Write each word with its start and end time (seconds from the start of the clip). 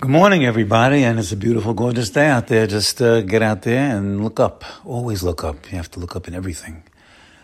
Good 0.00 0.10
morning, 0.10 0.44
everybody, 0.44 1.02
and 1.02 1.18
it's 1.18 1.32
a 1.32 1.36
beautiful, 1.36 1.74
gorgeous 1.74 2.10
day 2.10 2.28
out 2.28 2.46
there. 2.46 2.68
Just 2.68 3.02
uh, 3.02 3.20
get 3.20 3.42
out 3.42 3.62
there 3.62 3.96
and 3.96 4.22
look 4.22 4.38
up. 4.38 4.64
Always 4.84 5.24
look 5.24 5.42
up. 5.42 5.72
You 5.72 5.76
have 5.76 5.90
to 5.90 5.98
look 5.98 6.14
up 6.14 6.28
in 6.28 6.34
everything. 6.34 6.84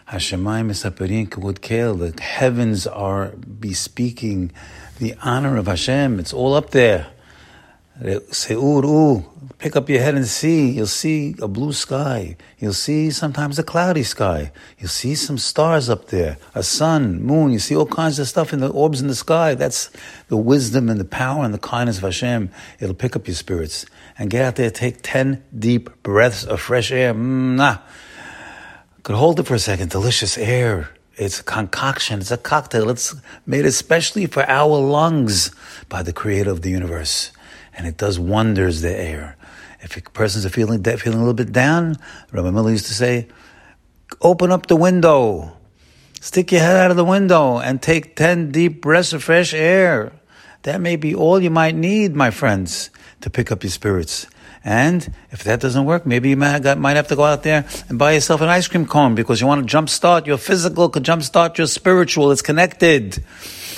Hashemayim 0.09 0.69
misaperin 0.71 1.29
kavod. 1.29 1.59
The 2.15 2.23
heavens 2.23 2.87
are 2.87 3.31
bespeaking 3.31 4.53
the 5.01 5.17
honor 5.25 5.57
of 5.57 5.67
Hashem. 5.67 6.21
It's 6.21 6.33
all 6.33 6.55
up 6.55 6.71
there. 6.71 7.09
Seur, 8.03 9.25
pick 9.59 9.77
up 9.77 9.89
your 9.89 10.01
head 10.01 10.17
and 10.17 10.27
see. 10.27 10.71
You'll 10.71 10.87
see 10.89 11.37
a 11.41 11.47
blue 11.47 11.73
sky. 11.73 12.37
You'll 12.59 12.73
see 12.73 13.13
sometimes 13.13 13.57
a 13.59 13.63
cloudy 13.63 14.03
sky. 14.03 14.51
You'll 14.79 14.89
see 14.89 15.15
some 15.15 15.39
stars 15.39 15.89
up 15.89 16.09
there, 16.09 16.39
a 16.57 16.65
sun, 16.65 17.23
moon. 17.23 17.53
You 17.53 17.61
see 17.61 17.77
all 17.77 17.87
kinds 17.87 18.19
of 18.19 18.27
stuff 18.27 18.53
in 18.53 18.59
the 18.59 18.69
orbs 18.69 19.01
in 19.01 19.07
the 19.07 19.15
sky. 19.15 19.55
That's 19.55 19.91
the 20.27 20.37
wisdom 20.37 20.89
and 20.89 20.99
the 20.99 21.05
power 21.05 21.45
and 21.45 21.55
the 21.55 21.59
kindness 21.59 21.99
of 21.99 22.03
Hashem. 22.03 22.51
It'll 22.81 22.97
pick 22.97 23.15
up 23.15 23.29
your 23.29 23.37
spirits. 23.37 23.87
And 24.19 24.29
get 24.29 24.45
out 24.45 24.57
there, 24.57 24.71
take 24.71 24.99
10 25.03 25.45
deep 25.57 26.03
breaths 26.03 26.45
of 26.45 26.61
fresh 26.61 26.91
air. 26.91 27.15
Nah. 27.15 27.79
Could 29.05 29.17
hold 29.17 29.39
it 29.39 29.47
for 29.47 29.55
a 29.55 29.59
second. 29.61 29.91
Delicious 29.91 30.37
air. 30.37 30.91
It's 31.17 31.39
a 31.39 31.45
concoction. 31.45 32.19
It's 32.19 32.33
a 32.33 32.39
cocktail. 32.39 32.91
It's 32.91 33.15
made 33.47 33.67
especially 33.67 34.27
for 34.27 34.43
our 34.51 34.81
lungs 34.81 35.53
by 35.89 36.03
the 36.03 36.13
creator 36.13 36.51
of 36.51 36.63
the 36.63 36.71
universe 36.71 37.31
and 37.77 37.87
it 37.87 37.97
does 37.97 38.19
wonders 38.19 38.81
the 38.81 38.95
air. 38.97 39.37
If 39.81 39.97
a 39.97 40.01
person's 40.01 40.51
feeling 40.53 40.83
feeling 40.83 41.19
a 41.19 41.21
little 41.21 41.35
bit 41.35 41.53
down, 41.53 41.97
Rabbi 42.33 42.51
Miller 42.51 42.71
used 42.71 42.87
to 42.87 42.95
say, 42.95 43.29
open 44.21 44.51
up 44.51 44.67
the 44.67 44.77
window, 44.77 45.57
stick 46.21 46.53
your 46.53 46.63
head 46.63 46.77
out 46.77 46.91
of 46.91 46.97
the 46.97 47.05
window, 47.05 47.59
and 47.59 47.83
take 47.83 48.17
10 48.17 48.51
deep 48.51 48.81
breaths 48.81 49.13
of 49.13 49.23
fresh 49.23 49.53
air. 49.53 50.13
That 50.63 50.81
may 50.81 50.97
be 50.97 51.15
all 51.15 51.41
you 51.41 51.51
might 51.51 51.75
need, 51.75 52.17
my 52.17 52.31
friends, 52.31 52.91
to 53.21 53.29
pick 53.29 53.53
up 53.53 53.63
your 53.63 53.71
spirits. 53.71 54.27
And 54.65 55.13
if 55.31 55.45
that 55.45 55.61
doesn't 55.61 55.85
work, 55.85 56.07
maybe 56.07 56.31
you 56.31 56.37
might, 56.37 56.65
have 56.65 57.09
to 57.09 57.17
go 57.17 57.25
out 57.25 57.43
there 57.43 57.67
and 57.91 57.99
buy 57.99 58.13
yourself 58.13 58.41
an 58.41 58.49
ice 58.49 58.67
cream 58.67 58.87
cone 58.87 59.15
because 59.15 59.39
you 59.41 59.47
want 59.47 59.69
to 59.69 59.77
jumpstart 59.77 60.27
your 60.27 60.39
physical, 60.39 60.89
could 60.89 61.05
jumpstart 61.05 61.59
your 61.59 61.67
spiritual. 61.67 62.33
It's 62.33 62.41
connected. 62.41 63.23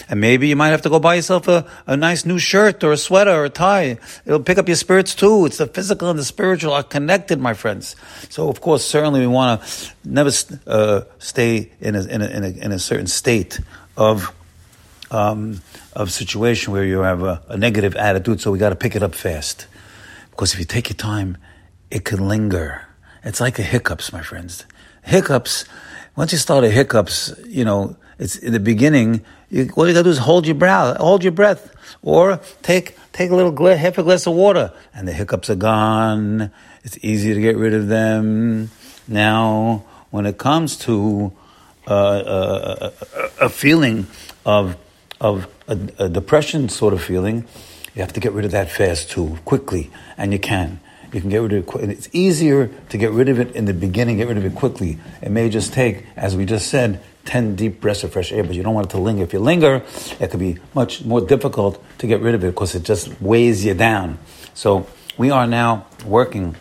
And 0.08 0.20
maybe 0.20 0.46
you 0.46 0.54
might 0.54 0.68
have 0.68 0.82
to 0.82 0.88
go 0.88 1.00
buy 1.00 1.16
yourself 1.16 1.48
a, 1.48 1.66
a 1.88 1.96
nice 1.96 2.24
new 2.24 2.38
shirt 2.38 2.84
or 2.84 2.92
a 2.92 2.96
sweater 2.96 3.32
or 3.32 3.46
a 3.46 3.50
tie. 3.50 3.98
It'll 4.24 4.42
pick 4.42 4.58
up 4.58 4.68
your 4.68 4.76
spirits 4.76 5.16
too. 5.16 5.46
It's 5.46 5.58
the 5.58 5.66
physical 5.66 6.08
and 6.08 6.16
the 6.16 6.24
spiritual 6.24 6.72
are 6.72 6.84
connected, 6.84 7.40
my 7.40 7.54
friends. 7.54 7.96
So, 8.28 8.48
of 8.48 8.60
course, 8.60 8.84
certainly 8.84 9.18
we 9.18 9.26
want 9.26 9.60
to 9.60 9.90
never 10.04 10.30
uh, 10.68 11.00
stay 11.18 11.72
in 11.80 11.96
a, 11.96 12.04
in, 12.04 12.22
a, 12.22 12.26
in, 12.26 12.44
a, 12.44 12.48
in 12.48 12.72
a 12.72 12.78
certain 12.78 13.08
state 13.08 13.58
of 13.96 14.32
um, 15.10 15.60
of 15.92 16.12
situation 16.12 16.72
where 16.72 16.84
you 16.84 17.00
have 17.00 17.22
a, 17.22 17.42
a 17.48 17.56
negative 17.56 17.96
attitude. 17.96 18.40
So 18.40 18.50
we 18.50 18.58
got 18.58 18.70
to 18.70 18.76
pick 18.76 18.96
it 18.96 19.02
up 19.02 19.14
fast. 19.14 19.66
Because 20.36 20.52
if 20.52 20.58
you 20.58 20.66
take 20.66 20.90
your 20.90 20.96
time, 20.96 21.38
it 21.90 22.04
can 22.04 22.28
linger. 22.28 22.82
It's 23.24 23.40
like 23.40 23.58
a 23.58 23.62
hiccups, 23.62 24.12
my 24.12 24.20
friends. 24.20 24.66
Hiccups, 25.02 25.64
once 26.14 26.30
you 26.30 26.36
start 26.36 26.62
a 26.62 26.68
hiccups, 26.68 27.32
you 27.46 27.64
know, 27.64 27.96
it's 28.18 28.36
in 28.36 28.52
the 28.52 28.60
beginning, 28.60 29.24
you, 29.48 29.70
all 29.76 29.88
you 29.88 29.94
gotta 29.94 30.04
do 30.04 30.10
is 30.10 30.18
hold 30.18 30.46
your 30.46 30.54
breath, 30.54 30.98
hold 30.98 31.24
your 31.24 31.32
breath, 31.32 31.72
or 32.02 32.38
take, 32.60 32.98
take 33.12 33.30
a 33.30 33.34
little 33.34 33.76
half 33.76 33.96
a 33.96 34.02
glass 34.02 34.26
of 34.26 34.34
water, 34.34 34.74
and 34.92 35.08
the 35.08 35.12
hiccups 35.14 35.48
are 35.48 35.54
gone. 35.54 36.50
It's 36.84 36.98
easy 37.02 37.32
to 37.32 37.40
get 37.40 37.56
rid 37.56 37.72
of 37.72 37.88
them. 37.88 38.70
Now, 39.08 39.86
when 40.10 40.26
it 40.26 40.36
comes 40.36 40.76
to 40.80 41.32
uh, 41.86 41.90
uh 41.90 42.90
a, 43.40 43.46
a, 43.46 43.48
feeling 43.48 44.06
of, 44.44 44.76
of 45.18 45.46
a, 45.66 45.78
a 45.98 46.08
depression 46.10 46.68
sort 46.68 46.92
of 46.92 47.02
feeling, 47.02 47.46
you 47.96 48.02
have 48.02 48.12
to 48.12 48.20
get 48.20 48.32
rid 48.32 48.44
of 48.44 48.50
that 48.50 48.70
fast 48.70 49.10
too, 49.10 49.38
quickly, 49.46 49.90
and 50.18 50.30
you 50.30 50.38
can. 50.38 50.80
You 51.12 51.22
can 51.22 51.30
get 51.30 51.38
rid 51.38 51.52
of 51.54 51.82
it. 51.82 51.90
It's 51.90 52.08
easier 52.12 52.66
to 52.90 52.98
get 52.98 53.10
rid 53.10 53.30
of 53.30 53.40
it 53.40 53.56
in 53.56 53.64
the 53.64 53.72
beginning, 53.72 54.18
get 54.18 54.28
rid 54.28 54.36
of 54.36 54.44
it 54.44 54.54
quickly. 54.54 54.98
It 55.22 55.30
may 55.30 55.48
just 55.48 55.72
take, 55.72 56.04
as 56.14 56.36
we 56.36 56.44
just 56.44 56.68
said, 56.68 57.02
10 57.24 57.56
deep 57.56 57.80
breaths 57.80 58.04
of 58.04 58.12
fresh 58.12 58.32
air, 58.32 58.44
but 58.44 58.54
you 58.54 58.62
don't 58.62 58.74
want 58.74 58.88
it 58.88 58.90
to 58.90 58.98
linger. 58.98 59.22
If 59.22 59.32
you 59.32 59.38
linger, 59.38 59.82
it 60.20 60.30
could 60.30 60.40
be 60.40 60.58
much 60.74 61.06
more 61.06 61.22
difficult 61.22 61.82
to 61.98 62.06
get 62.06 62.20
rid 62.20 62.34
of 62.34 62.44
it 62.44 62.48
because 62.48 62.74
it 62.74 62.82
just 62.82 63.18
weighs 63.20 63.64
you 63.64 63.72
down. 63.72 64.18
So 64.52 64.86
we 65.16 65.30
are 65.30 65.46
now 65.46 65.86
working. 66.04 66.54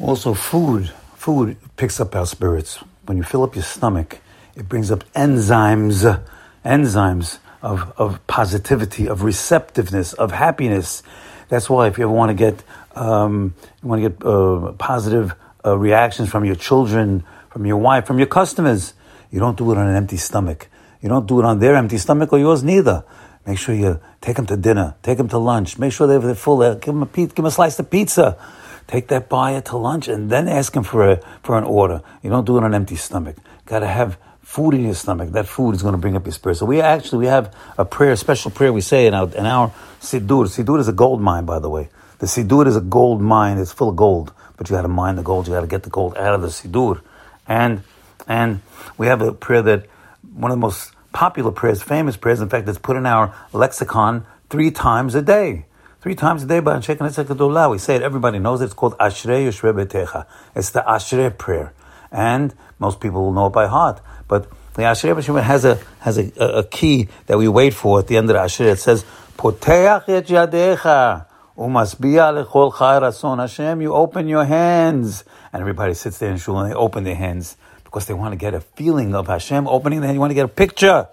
Also, 0.00 0.34
food. 0.34 0.92
Food 1.16 1.56
picks 1.76 1.98
up 1.98 2.14
our 2.14 2.26
spirits. 2.26 2.78
When 3.06 3.16
you 3.16 3.24
fill 3.24 3.42
up 3.42 3.56
your 3.56 3.64
stomach, 3.64 4.20
it 4.54 4.68
brings 4.68 4.92
up 4.92 5.02
enzymes, 5.14 6.24
enzymes 6.64 7.38
of, 7.62 7.92
of 7.96 8.24
positivity, 8.26 9.08
of 9.08 9.22
receptiveness, 9.22 10.12
of 10.14 10.32
happiness. 10.32 11.02
That's 11.48 11.70
why 11.70 11.86
if 11.86 11.96
you 11.96 12.04
ever 12.04 12.12
want 12.12 12.30
to 12.30 12.34
get, 12.34 12.62
um, 12.94 13.54
you 13.82 13.88
want 13.88 14.02
to 14.02 14.08
get 14.10 14.26
uh, 14.26 14.72
positive 14.72 15.34
uh, 15.64 15.78
reactions 15.78 16.28
from 16.28 16.44
your 16.44 16.56
children, 16.56 17.24
from 17.50 17.64
your 17.66 17.76
wife, 17.76 18.06
from 18.06 18.18
your 18.18 18.26
customers, 18.26 18.94
you 19.30 19.38
don't 19.38 19.56
do 19.56 19.70
it 19.72 19.78
on 19.78 19.86
an 19.86 19.96
empty 19.96 20.16
stomach. 20.16 20.68
You 21.00 21.08
don't 21.08 21.26
do 21.26 21.40
it 21.40 21.44
on 21.44 21.58
their 21.58 21.74
empty 21.76 21.98
stomach 21.98 22.32
or 22.32 22.38
yours 22.38 22.62
neither. 22.62 23.04
Make 23.46 23.58
sure 23.58 23.74
you 23.74 24.00
take 24.20 24.36
them 24.36 24.46
to 24.46 24.56
dinner, 24.56 24.94
take 25.02 25.18
them 25.18 25.28
to 25.28 25.38
lunch. 25.38 25.78
Make 25.78 25.92
sure 25.92 26.06
they're 26.06 26.34
full. 26.34 26.58
Give 26.74 26.94
them 26.94 27.02
a 27.02 27.06
give 27.06 27.34
them 27.34 27.46
a 27.46 27.50
slice 27.50 27.78
of 27.78 27.90
pizza. 27.90 28.38
Take 28.86 29.08
that 29.08 29.28
buyer 29.28 29.60
to 29.62 29.76
lunch 29.76 30.06
and 30.08 30.30
then 30.30 30.48
ask 30.48 30.74
him 30.74 30.84
for 30.84 31.10
a 31.10 31.20
for 31.42 31.58
an 31.58 31.64
order. 31.64 32.02
You 32.22 32.30
don't 32.30 32.44
do 32.44 32.56
it 32.56 32.60
on 32.60 32.66
an 32.66 32.74
empty 32.74 32.96
stomach. 32.96 33.36
Got 33.66 33.80
to 33.80 33.88
have 33.88 34.16
food 34.52 34.74
in 34.74 34.84
your 34.84 34.94
stomach. 34.94 35.30
That 35.30 35.46
food 35.46 35.74
is 35.74 35.80
going 35.80 35.92
to 35.92 35.98
bring 35.98 36.14
up 36.14 36.26
your 36.26 36.32
spirit. 36.34 36.56
So 36.56 36.66
we 36.66 36.82
actually 36.82 37.20
we 37.20 37.26
have 37.26 37.56
a 37.78 37.86
prayer, 37.86 38.12
a 38.12 38.16
special 38.18 38.50
prayer 38.50 38.70
we 38.70 38.82
say 38.82 39.06
in 39.06 39.14
our 39.14 39.26
in 39.34 39.46
our 39.46 39.72
siddur. 39.98 40.44
Siddur 40.46 40.78
is 40.78 40.88
a 40.88 40.92
gold 40.92 41.22
mine, 41.22 41.46
by 41.46 41.58
the 41.58 41.70
way. 41.70 41.88
The 42.18 42.26
siddur 42.26 42.66
is 42.66 42.76
a 42.76 42.82
gold 42.82 43.22
mine. 43.22 43.56
It's 43.56 43.72
full 43.72 43.88
of 43.88 43.96
gold, 43.96 44.34
but 44.58 44.68
you 44.68 44.76
got 44.76 44.82
to 44.82 44.88
mine 44.88 45.16
the 45.16 45.22
gold. 45.22 45.46
You 45.46 45.54
got 45.54 45.62
to 45.62 45.66
get 45.66 45.84
the 45.84 45.90
gold 45.90 46.18
out 46.18 46.34
of 46.34 46.42
the 46.42 46.48
siddur, 46.48 47.00
and 47.48 47.82
and 48.28 48.60
we 48.98 49.06
have 49.06 49.22
a 49.22 49.32
prayer 49.32 49.62
that 49.62 49.86
one 50.34 50.50
of 50.50 50.58
the 50.58 50.60
most 50.60 50.92
popular 51.12 51.50
prayers, 51.50 51.82
famous 51.82 52.18
prayers. 52.18 52.42
In 52.42 52.50
fact, 52.50 52.68
it's 52.68 52.78
put 52.78 52.98
in 52.98 53.06
our 53.06 53.34
lexicon 53.54 54.26
three 54.50 54.70
times 54.70 55.14
a 55.14 55.22
day. 55.22 55.64
Three 56.02 56.14
times 56.14 56.42
a 56.42 56.46
day 56.46 56.60
by 56.60 56.76
Knesset 56.76 57.24
Gedolah. 57.24 57.70
We 57.70 57.78
say 57.78 57.94
it, 57.96 58.02
everybody 58.02 58.38
knows 58.38 58.60
it. 58.60 58.66
It's 58.66 58.74
called 58.74 58.98
Ashrei 58.98 59.46
Yoshvei 59.46 59.72
Betecha. 59.72 60.26
It's 60.54 60.70
the 60.70 60.84
Ashrei 60.86 61.30
prayer. 61.38 61.72
And 62.12 62.54
most 62.78 63.00
people 63.00 63.24
will 63.24 63.32
know 63.32 63.46
it 63.46 63.52
by 63.52 63.66
heart. 63.66 64.00
But 64.28 64.48
the 64.74 64.82
Ashrei 64.82 65.14
B'Shemah 65.14 65.42
has 65.42 65.64
a 65.64 65.78
has 66.00 66.18
a, 66.18 66.30
a, 66.36 66.58
a, 66.58 66.64
key 66.64 67.08
that 67.26 67.38
we 67.38 67.48
wait 67.48 67.74
for 67.74 67.98
at 67.98 68.06
the 68.06 68.16
end 68.16 68.30
of 68.30 68.36
the 68.36 68.40
Ashrei. 68.40 68.72
It 68.72 68.78
says, 68.78 69.04
"Poteach 69.36 70.08
et 70.08 70.26
yadecha 70.26 71.26
umasbiya 71.56 72.46
lechol 72.46 72.72
rason." 72.72 73.38
Hashem, 73.38 73.80
you 73.80 73.94
open 73.94 74.28
your 74.28 74.44
hands, 74.44 75.24
and 75.52 75.60
everybody 75.60 75.94
sits 75.94 76.18
there 76.18 76.30
in 76.30 76.38
shul 76.38 76.58
and 76.58 76.70
they 76.70 76.74
open 76.74 77.04
their 77.04 77.16
hands 77.16 77.56
because 77.84 78.06
they 78.06 78.14
want 78.14 78.32
to 78.32 78.36
get 78.36 78.54
a 78.54 78.60
feeling 78.60 79.14
of 79.14 79.26
Hashem 79.26 79.66
opening 79.66 80.00
the 80.00 80.06
hand. 80.06 80.16
You 80.16 80.20
want 80.20 80.30
to 80.30 80.34
get 80.34 80.46
a 80.46 80.48
picture. 80.48 81.08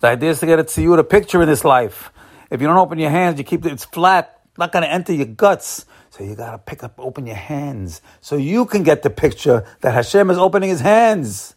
The 0.00 0.08
idea 0.08 0.30
is 0.30 0.40
to 0.40 0.46
get 0.46 0.58
a 0.58 0.64
tziyur, 0.64 0.98
a 0.98 1.04
picture 1.04 1.42
in 1.42 1.48
this 1.48 1.64
life. 1.64 2.12
If 2.50 2.60
you 2.60 2.68
don't 2.68 2.78
open 2.78 2.98
your 2.98 3.10
hands, 3.10 3.38
you 3.38 3.44
keep 3.44 3.66
it, 3.66 3.72
it's 3.72 3.84
flat, 3.84 4.35
not 4.58 4.72
going 4.72 4.82
to 4.82 4.90
enter 4.90 5.12
your 5.12 5.26
guts. 5.26 5.86
So 6.10 6.24
you 6.24 6.34
got 6.34 6.52
to 6.52 6.58
pick 6.58 6.82
up, 6.82 6.94
open 6.98 7.26
your 7.26 7.36
hands, 7.36 8.00
so 8.20 8.36
you 8.36 8.64
can 8.64 8.82
get 8.82 9.02
the 9.02 9.10
picture 9.10 9.66
that 9.82 9.92
Hashem 9.92 10.30
is 10.30 10.38
opening 10.38 10.70
His 10.70 10.80
hands. 10.80 11.54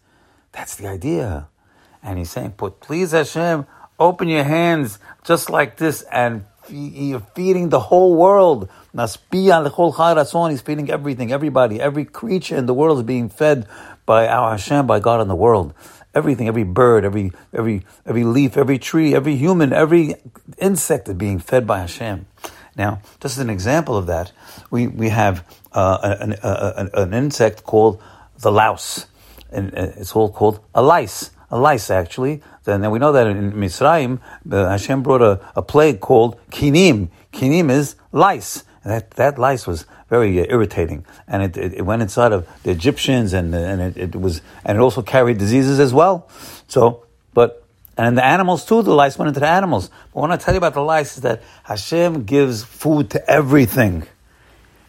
That's 0.51 0.75
the 0.75 0.87
idea. 0.87 1.47
And 2.03 2.17
he's 2.17 2.29
saying, 2.29 2.51
"Put 2.51 2.79
please 2.79 3.11
Hashem, 3.11 3.65
open 3.99 4.27
your 4.27 4.43
hands 4.43 4.99
just 5.23 5.49
like 5.49 5.77
this, 5.77 6.01
and 6.03 6.45
you're 6.69 7.25
feeding 7.35 7.69
the 7.69 7.79
whole 7.79 8.15
world. 8.15 8.69
He's 8.93 9.17
feeding 10.61 10.89
everything, 10.89 11.31
everybody, 11.31 11.81
every 11.81 12.05
creature 12.05 12.55
in 12.55 12.65
the 12.65 12.73
world 12.73 12.99
is 12.99 13.03
being 13.03 13.29
fed 13.29 13.67
by 14.05 14.27
our 14.27 14.51
Hashem, 14.51 14.87
by 14.87 14.99
God 14.99 15.21
in 15.21 15.27
the 15.27 15.35
world. 15.35 15.73
Everything, 16.15 16.47
every 16.47 16.63
bird, 16.63 17.05
every 17.05 17.31
every 17.53 17.85
every 18.05 18.23
leaf, 18.23 18.57
every 18.57 18.79
tree, 18.79 19.13
every 19.13 19.35
human, 19.35 19.71
every 19.71 20.15
insect 20.57 21.07
is 21.07 21.13
being 21.13 21.37
fed 21.37 21.67
by 21.67 21.79
Hashem. 21.79 22.25
Now, 22.79 23.01
just 23.19 23.37
as 23.37 23.39
an 23.39 23.49
example 23.49 23.95
of 23.95 24.07
that, 24.07 24.31
we 24.71 24.87
we 24.87 25.09
have 25.09 25.35
uh, 25.73 26.15
an, 26.25 26.33
an 27.03 27.13
insect 27.13 27.63
called 27.63 28.01
the 28.39 28.51
louse 28.51 29.05
and 29.51 29.73
uh, 29.73 29.91
it's 29.97 30.15
all 30.15 30.31
called 30.31 30.59
a 30.73 30.81
lice. 30.81 31.31
A 31.51 31.57
lice, 31.57 31.89
actually. 31.89 32.41
Then 32.63 32.89
we 32.91 32.99
know 32.99 33.11
that 33.11 33.25
in 33.25 33.53
Mitzrayim, 33.53 34.19
uh, 34.51 34.69
Hashem 34.69 35.01
brought 35.01 35.21
a, 35.21 35.39
a 35.55 35.61
plague 35.61 35.99
called 35.99 36.37
kinim. 36.51 37.09
Kinim 37.33 37.71
is 37.71 37.95
lice. 38.11 38.63
And 38.83 38.93
that, 38.93 39.11
that 39.11 39.39
lice 39.39 39.65
was 39.65 39.85
very 40.09 40.39
uh, 40.39 40.45
irritating, 40.49 41.05
and 41.27 41.43
it, 41.43 41.57
it, 41.57 41.73
it, 41.75 41.81
went 41.81 42.01
inside 42.01 42.31
of 42.31 42.47
the 42.63 42.71
Egyptians, 42.71 43.33
and 43.33 43.53
and 43.53 43.81
it, 43.81 43.97
it, 43.97 44.15
was 44.15 44.41
and 44.63 44.77
it 44.77 44.81
also 44.81 45.01
carried 45.01 45.37
diseases 45.37 45.79
as 45.79 45.93
well. 45.93 46.29
So, 46.67 47.05
but 47.33 47.65
and 47.99 48.17
the 48.17 48.23
animals 48.23 48.65
too. 48.65 48.81
The 48.81 48.93
lice 48.93 49.17
went 49.17 49.27
into 49.27 49.41
the 49.41 49.47
animals. 49.47 49.89
But 50.13 50.21
when 50.21 50.31
I 50.31 50.37
tell 50.37 50.53
you 50.53 50.57
about 50.57 50.73
the 50.73 50.81
lice, 50.81 51.17
is 51.17 51.23
that 51.23 51.43
Hashem 51.63 52.23
gives 52.23 52.63
food 52.63 53.09
to 53.11 53.29
everything, 53.29 54.03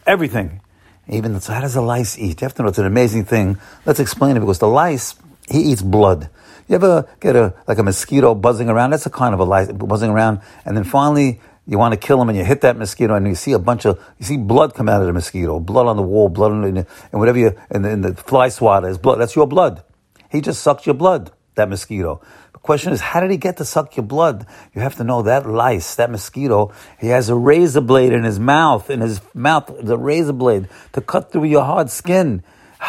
everything. 0.07 0.61
Even 1.09 1.39
so, 1.41 1.51
how 1.51 1.61
does 1.61 1.73
the 1.73 1.81
lice 1.81 2.17
eat? 2.17 2.39
You 2.39 2.45
have 2.45 2.55
to 2.55 2.63
know 2.63 2.69
it's 2.69 2.77
an 2.77 2.85
amazing 2.85 3.25
thing. 3.25 3.57
Let's 3.85 3.99
explain 3.99 4.37
it 4.37 4.39
because 4.39 4.59
the 4.59 4.69
lice 4.69 5.15
he 5.49 5.59
eats 5.59 5.81
blood. 5.81 6.29
You 6.69 6.75
ever 6.75 7.09
get 7.19 7.35
a 7.35 7.53
like 7.67 7.79
a 7.79 7.83
mosquito 7.83 8.33
buzzing 8.33 8.69
around? 8.69 8.91
That's 8.91 9.05
a 9.05 9.09
kind 9.09 9.33
of 9.33 9.41
a 9.41 9.43
lice 9.43 9.69
buzzing 9.71 10.11
around, 10.11 10.39
and 10.63 10.77
then 10.77 10.85
finally 10.85 11.41
you 11.67 11.77
want 11.77 11.93
to 11.93 11.97
kill 11.97 12.21
him, 12.21 12.29
and 12.29 12.37
you 12.37 12.45
hit 12.45 12.61
that 12.61 12.77
mosquito, 12.77 13.13
and 13.15 13.27
you 13.27 13.35
see 13.35 13.51
a 13.51 13.59
bunch 13.59 13.85
of 13.85 13.99
you 14.19 14.25
see 14.25 14.37
blood 14.37 14.73
come 14.73 14.87
out 14.87 15.01
of 15.01 15.07
the 15.07 15.13
mosquito, 15.13 15.59
blood 15.59 15.87
on 15.87 15.97
the 15.97 16.01
wall, 16.01 16.29
blood 16.29 16.53
on 16.53 16.61
the, 16.61 16.87
and 17.11 17.19
whatever 17.19 17.37
you 17.37 17.59
and 17.69 17.83
the, 17.83 18.11
the 18.11 18.15
fly 18.15 18.47
swatter 18.47 18.87
is 18.87 18.97
blood. 18.97 19.17
That's 19.17 19.35
your 19.35 19.47
blood. 19.47 19.83
He 20.29 20.39
just 20.39 20.61
sucked 20.61 20.85
your 20.85 20.95
blood. 20.95 21.31
That 21.55 21.67
mosquito. 21.67 22.21
Question 22.61 22.93
is, 22.93 23.01
how 23.01 23.19
did 23.19 23.31
he 23.31 23.37
get 23.37 23.57
to 23.57 23.65
suck 23.65 23.97
your 23.97 24.05
blood? 24.05 24.45
You 24.75 24.81
have 24.81 24.95
to 24.97 25.03
know 25.03 25.23
that 25.23 25.47
lice, 25.49 25.95
that 25.95 26.11
mosquito, 26.11 26.71
he 26.99 27.07
has 27.07 27.29
a 27.29 27.35
razor 27.35 27.81
blade 27.81 28.13
in 28.13 28.23
his 28.23 28.39
mouth. 28.39 28.89
In 28.91 29.01
his 29.01 29.19
mouth, 29.33 29.71
the 29.81 29.97
razor 29.97 30.33
blade 30.33 30.69
to 30.93 31.01
cut 31.01 31.31
through 31.31 31.45
your 31.45 31.63
hard 31.63 31.89
skin. 31.89 32.43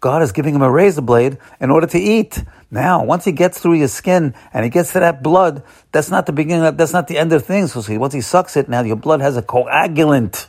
God 0.00 0.22
is 0.22 0.32
giving 0.32 0.54
him 0.54 0.62
a 0.62 0.70
razor 0.70 1.02
blade 1.02 1.38
in 1.60 1.70
order 1.70 1.86
to 1.86 1.98
eat. 1.98 2.42
Now, 2.72 3.04
once 3.04 3.24
he 3.24 3.32
gets 3.32 3.60
through 3.60 3.74
your 3.74 3.88
skin 3.88 4.34
and 4.52 4.64
he 4.64 4.70
gets 4.70 4.92
to 4.94 5.00
that 5.00 5.22
blood, 5.22 5.62
that's 5.92 6.10
not 6.10 6.26
the 6.26 6.32
beginning. 6.32 6.64
Of, 6.64 6.76
that's 6.76 6.92
not 6.92 7.06
the 7.06 7.18
end 7.18 7.32
of 7.32 7.44
things. 7.44 7.72
So 7.72 7.82
see, 7.82 7.98
once 7.98 8.14
he 8.14 8.20
sucks 8.20 8.56
it, 8.56 8.68
now 8.68 8.82
your 8.82 8.96
blood 8.96 9.20
has 9.20 9.36
a 9.36 9.42
coagulant. 9.42 10.46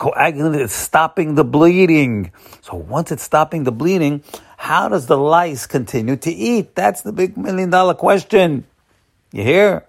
Coagulant 0.00 0.58
is 0.58 0.72
stopping 0.72 1.34
the 1.34 1.44
bleeding. 1.44 2.32
So 2.62 2.74
once 2.74 3.12
it's 3.12 3.22
stopping 3.22 3.64
the 3.64 3.72
bleeding, 3.72 4.24
how 4.56 4.88
does 4.88 5.06
the 5.06 5.18
lice 5.18 5.66
continue 5.66 6.16
to 6.16 6.32
eat? 6.32 6.74
That's 6.74 7.02
the 7.02 7.12
big 7.12 7.36
million 7.36 7.68
dollar 7.68 7.92
question. 7.92 8.66
You 9.30 9.42
hear? 9.42 9.86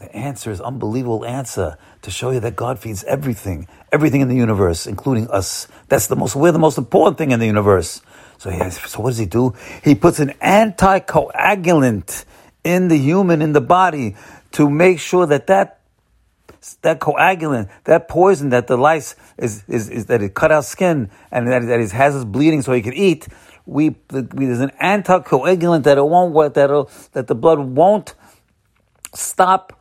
The 0.00 0.14
answer 0.14 0.50
is 0.50 0.60
unbelievable 0.60 1.24
answer 1.24 1.78
to 2.02 2.10
show 2.10 2.30
you 2.30 2.40
that 2.40 2.56
God 2.56 2.80
feeds 2.80 3.04
everything, 3.04 3.68
everything 3.92 4.20
in 4.20 4.28
the 4.28 4.34
universe, 4.34 4.86
including 4.86 5.30
us. 5.30 5.68
That's 5.88 6.08
the 6.08 6.16
most, 6.16 6.34
we're 6.34 6.52
the 6.52 6.58
most 6.58 6.76
important 6.76 7.16
thing 7.16 7.30
in 7.30 7.38
the 7.38 7.46
universe. 7.46 8.02
So 8.38 8.50
he 8.50 8.58
has, 8.58 8.78
so 8.78 9.00
what 9.00 9.10
does 9.10 9.18
he 9.18 9.26
do? 9.26 9.54
He 9.82 9.94
puts 9.94 10.18
an 10.18 10.30
anticoagulant 10.42 12.24
in 12.64 12.88
the 12.88 12.98
human, 12.98 13.40
in 13.40 13.52
the 13.52 13.60
body, 13.60 14.16
to 14.52 14.68
make 14.68 14.98
sure 14.98 15.24
that 15.26 15.46
that 15.46 15.80
that 16.82 17.00
coagulant, 17.00 17.68
that 17.84 18.08
poison 18.08 18.50
that 18.50 18.66
the 18.66 18.76
lice 18.76 19.16
is, 19.38 19.64
is, 19.68 19.88
is 19.88 20.06
that 20.06 20.22
it 20.22 20.34
cut 20.34 20.52
out 20.52 20.64
skin 20.64 21.10
and 21.30 21.48
that, 21.48 21.66
that 21.66 21.80
it 21.80 21.90
has 21.92 22.14
us 22.14 22.24
bleeding 22.24 22.62
so 22.62 22.72
he 22.72 22.82
could 22.82 22.94
eat. 22.94 23.28
We, 23.66 23.96
we 24.10 24.46
there's 24.46 24.60
an 24.60 24.72
anticoagulant 24.82 25.84
that 25.84 25.98
it 25.98 26.04
won't 26.04 26.32
work, 26.32 26.54
that 26.54 26.68
that 27.12 27.26
the 27.26 27.34
blood 27.34 27.58
won't 27.58 28.14
stop 29.14 29.80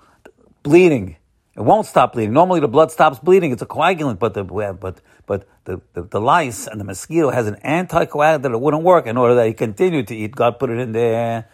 bleeding. 0.64 1.18
It 1.56 1.62
won't 1.62 1.86
stop 1.86 2.14
bleeding. 2.14 2.34
Normally, 2.34 2.60
the 2.60 2.68
blood 2.68 2.92
stops 2.92 3.20
bleeding. 3.20 3.52
It's 3.52 3.62
a 3.62 3.68
coagulant, 3.68 4.20
but 4.20 4.34
the 4.34 4.44
but 4.44 5.00
but 5.26 5.48
the, 5.66 5.82
the, 5.94 6.04
the 6.04 6.20
lice 6.20 6.68
and 6.68 6.80
the 6.80 6.84
mosquito 6.84 7.30
has 7.30 7.48
an 7.48 7.56
anticoagulant 7.64 8.42
that 8.42 8.52
it 8.52 8.60
wouldn't 8.60 8.84
work 8.84 9.08
in 9.08 9.18
order 9.18 9.36
that 9.36 9.48
he 9.48 9.54
continued 9.54 10.08
to 10.08 10.16
eat. 10.16 10.36
God 10.36 10.60
put 10.60 10.70
it 10.70 10.80
in 10.80 10.92
there. 10.92 11.48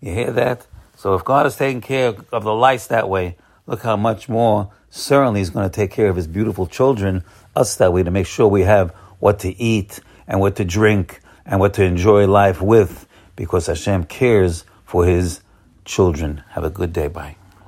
You 0.00 0.12
hear 0.12 0.32
that? 0.32 0.66
So 0.96 1.14
if 1.14 1.24
God 1.24 1.46
is 1.46 1.56
taking 1.56 1.80
care 1.80 2.14
of 2.32 2.44
the 2.44 2.54
lice 2.54 2.86
that 2.88 3.08
way, 3.08 3.36
look 3.66 3.82
how 3.82 3.96
much 3.96 4.28
more 4.28 4.70
certainly 4.90 5.40
He's 5.40 5.50
going 5.50 5.68
to 5.68 5.74
take 5.74 5.90
care 5.90 6.08
of 6.08 6.16
His 6.16 6.26
beautiful 6.26 6.66
children, 6.66 7.24
us 7.54 7.76
that 7.76 7.92
way, 7.92 8.02
to 8.02 8.10
make 8.10 8.26
sure 8.26 8.48
we 8.48 8.62
have 8.62 8.90
what 9.18 9.40
to 9.40 9.60
eat 9.60 10.00
and 10.26 10.40
what 10.40 10.56
to 10.56 10.64
drink 10.64 11.20
and 11.44 11.60
what 11.60 11.74
to 11.74 11.84
enjoy 11.84 12.26
life 12.26 12.60
with, 12.60 13.06
because 13.36 13.66
Hashem 13.66 14.04
cares 14.04 14.64
for 14.84 15.04
His 15.04 15.40
children. 15.84 16.42
Have 16.50 16.64
a 16.64 16.70
good 16.70 16.92
day. 16.92 17.08
Bye. 17.08 17.36